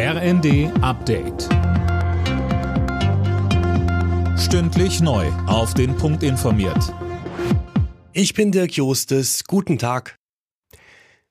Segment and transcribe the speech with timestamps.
[0.00, 1.48] RND Update.
[4.38, 5.26] Stündlich neu.
[5.48, 6.94] Auf den Punkt informiert.
[8.12, 9.42] Ich bin Dirk Jostes.
[9.42, 10.14] Guten Tag.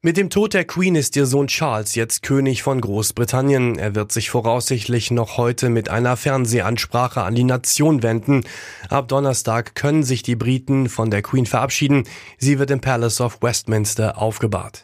[0.01, 3.79] Mit dem Tod der Queen ist ihr Sohn Charles jetzt König von Großbritannien.
[3.79, 8.43] Er wird sich voraussichtlich noch heute mit einer Fernsehansprache an die Nation wenden.
[8.89, 12.03] Ab Donnerstag können sich die Briten von der Queen verabschieden.
[12.37, 14.83] Sie wird im Palace of Westminster aufgebahrt.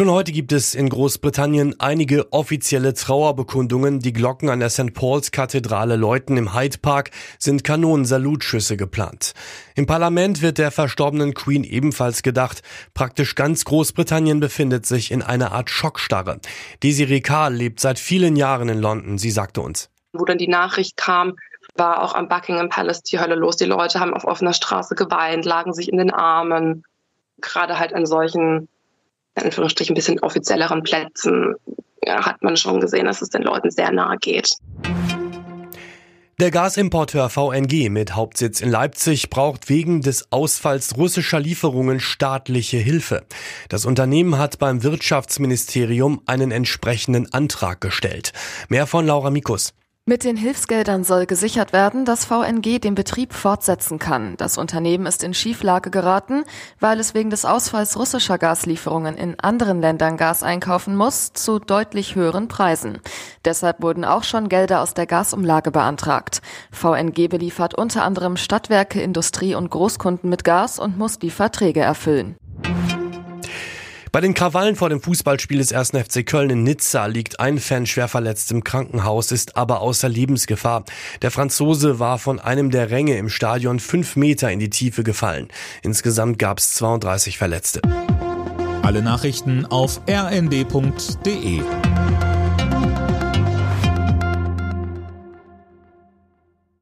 [0.00, 4.00] Schon heute gibt es in Großbritannien einige offizielle Trauerbekundungen.
[4.00, 4.94] Die Glocken an der St.
[4.94, 9.34] Paul's Kathedrale läuten im Hyde Park, sind Kanonensalutschüsse geplant.
[9.74, 12.62] Im Parlament wird der verstorbenen Queen ebenfalls gedacht.
[12.94, 16.40] Praktisch ganz Großbritannien befindet sich in einer Art Schockstarre.
[16.82, 19.18] Desiree Kahl lebt seit vielen Jahren in London.
[19.18, 19.90] Sie sagte uns.
[20.14, 21.36] Wo dann die Nachricht kam,
[21.76, 23.58] war auch am Buckingham Palace die Hölle los.
[23.58, 26.84] Die Leute haben auf offener Straße geweint, lagen sich in den Armen.
[27.42, 28.66] Gerade halt an solchen
[29.34, 31.54] Anführungsstrichen ein bisschen offizielleren Plätzen
[32.04, 34.56] ja, hat man schon gesehen, dass es den Leuten sehr nahe geht.
[36.40, 43.26] Der Gasimporteur VNG mit Hauptsitz in Leipzig braucht wegen des Ausfalls russischer Lieferungen staatliche Hilfe.
[43.68, 48.32] Das Unternehmen hat beim Wirtschaftsministerium einen entsprechenden Antrag gestellt.
[48.70, 49.74] Mehr von Laura Mikus.
[50.06, 54.34] Mit den Hilfsgeldern soll gesichert werden, dass VNG den Betrieb fortsetzen kann.
[54.38, 56.44] Das Unternehmen ist in Schieflage geraten,
[56.80, 62.14] weil es wegen des Ausfalls russischer Gaslieferungen in anderen Ländern Gas einkaufen muss, zu deutlich
[62.14, 62.98] höheren Preisen.
[63.44, 66.40] Deshalb wurden auch schon Gelder aus der Gasumlage beantragt.
[66.72, 72.39] VNG beliefert unter anderem Stadtwerke, Industrie und Großkunden mit Gas und muss die Verträge erfüllen.
[74.12, 75.90] Bei den Krawallen vor dem Fußballspiel des 1.
[75.90, 80.84] FC Köln in Nizza liegt ein Fan schwer verletzt im Krankenhaus, ist aber außer Lebensgefahr.
[81.22, 85.46] Der Franzose war von einem der Ränge im Stadion fünf Meter in die Tiefe gefallen.
[85.82, 87.82] Insgesamt gab es 32 Verletzte.
[88.82, 91.60] Alle Nachrichten auf rnd.de